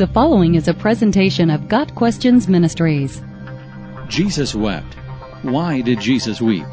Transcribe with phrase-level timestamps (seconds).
[0.00, 3.20] The following is a presentation of Got Questions Ministries.
[4.08, 4.94] Jesus wept.
[5.42, 6.64] Why did Jesus weep?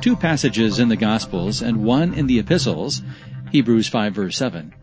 [0.00, 3.02] Two passages in the Gospels and one in the Epistles,
[3.52, 4.74] Hebrews 5 verse 7,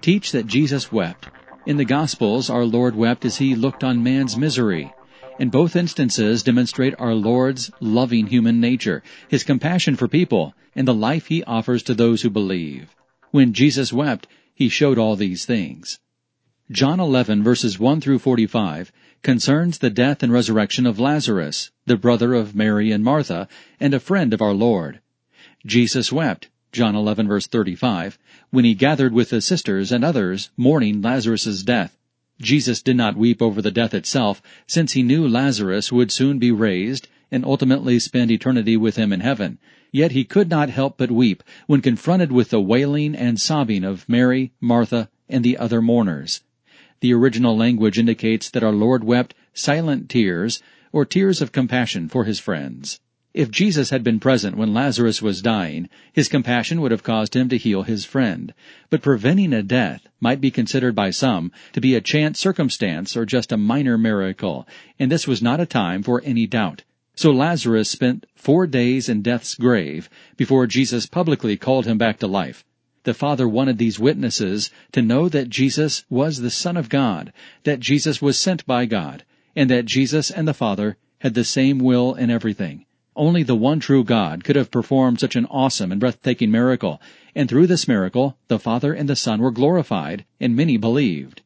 [0.00, 1.26] teach that Jesus wept.
[1.66, 4.94] In the Gospels, our Lord wept as he looked on man's misery.
[5.40, 10.94] In both instances demonstrate our Lord's loving human nature, his compassion for people, and the
[10.94, 12.94] life he offers to those who believe.
[13.32, 15.98] When Jesus wept, he showed all these things.
[16.68, 18.90] John 11 verses 1 through 45
[19.22, 23.46] concerns the death and resurrection of Lazarus, the brother of Mary and Martha,
[23.78, 25.00] and a friend of our Lord.
[25.64, 28.18] Jesus wept, John 11 verse 35,
[28.50, 31.96] when he gathered with the sisters and others mourning Lazarus' death.
[32.40, 36.50] Jesus did not weep over the death itself, since he knew Lazarus would soon be
[36.50, 39.58] raised and ultimately spend eternity with him in heaven.
[39.92, 44.08] Yet he could not help but weep when confronted with the wailing and sobbing of
[44.08, 46.40] Mary, Martha, and the other mourners.
[47.00, 50.62] The original language indicates that our Lord wept silent tears,
[50.92, 53.00] or tears of compassion for his friends.
[53.34, 57.50] If Jesus had been present when Lazarus was dying, his compassion would have caused him
[57.50, 58.54] to heal his friend.
[58.88, 63.26] But preventing a death might be considered by some to be a chance circumstance or
[63.26, 64.66] just a minor miracle,
[64.98, 66.84] and this was not a time for any doubt.
[67.14, 72.26] So Lazarus spent four days in death's grave before Jesus publicly called him back to
[72.26, 72.64] life.
[73.06, 77.78] The Father wanted these witnesses to know that Jesus was the Son of God, that
[77.78, 79.22] Jesus was sent by God,
[79.54, 82.84] and that Jesus and the Father had the same will in everything.
[83.14, 87.00] Only the one true God could have performed such an awesome and breathtaking miracle,
[87.32, 91.42] and through this miracle, the Father and the Son were glorified, and many believed.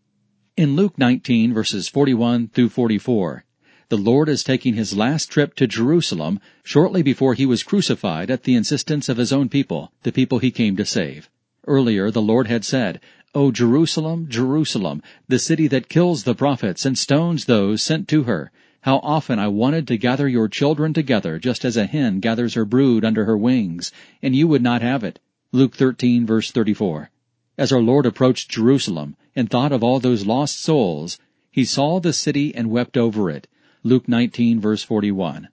[0.57, 3.45] In Luke 19 verses 41 through 44,
[3.91, 8.45] the Lord is taking his last trip to Jerusalem shortly before he was crucified at
[8.45, 11.29] the insistence of his own people, the people he came to save.
[11.67, 13.01] Earlier, the Lord had said,
[13.35, 18.51] O Jerusalem, Jerusalem, the city that kills the prophets and stones those sent to her.
[18.81, 22.65] How often I wanted to gather your children together just as a hen gathers her
[22.65, 25.21] brood under her wings, and you would not have it.
[25.53, 27.11] Luke 13 verse 34.
[27.59, 31.19] As our Lord approached Jerusalem and thought of all those lost souls,
[31.51, 33.47] he saw the city and wept over it.
[33.83, 35.49] Luke 19 verse 41.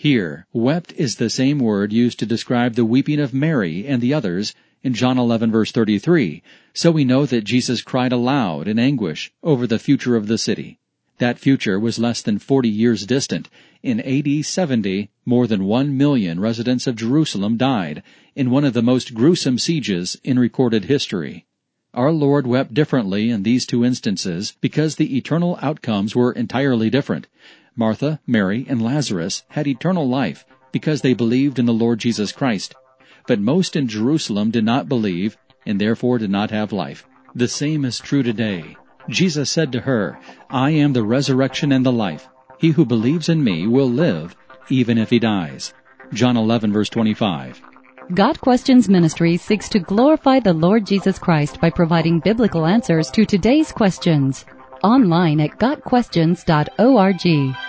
[0.00, 4.14] Here, wept is the same word used to describe the weeping of Mary and the
[4.14, 6.40] others in John 11 verse 33,
[6.72, 10.78] so we know that Jesus cried aloud in anguish over the future of the city.
[11.18, 13.48] That future was less than 40 years distant.
[13.82, 18.04] In AD 70, more than 1 million residents of Jerusalem died
[18.36, 21.44] in one of the most gruesome sieges in recorded history.
[21.92, 27.26] Our Lord wept differently in these two instances because the eternal outcomes were entirely different.
[27.78, 32.74] Martha, Mary, and Lazarus had eternal life because they believed in the Lord Jesus Christ.
[33.28, 37.06] But most in Jerusalem did not believe and therefore did not have life.
[37.36, 38.76] The same is true today.
[39.08, 40.18] Jesus said to her,
[40.50, 42.28] I am the resurrection and the life.
[42.58, 44.34] He who believes in me will live
[44.70, 45.72] even if he dies.
[46.12, 47.62] John 11 verse 25.
[48.12, 53.24] Got Questions Ministry seeks to glorify the Lord Jesus Christ by providing biblical answers to
[53.24, 54.44] today's questions.
[54.82, 57.67] Online at GotQuestions.org.